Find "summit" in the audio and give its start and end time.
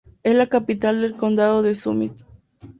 1.75-2.13